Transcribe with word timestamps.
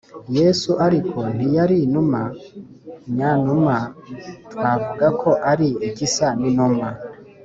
Yesu 0.37 0.71
ariko 0.85 1.19
ntiyari 1.35 1.75
inuma 1.87 2.21
nyanuma 3.17 3.75
twavuga 4.51 5.07
ko 5.21 5.29
ari 5.51 5.67
igisa 5.87 6.27
n 6.41 6.43
inuma 6.51 6.87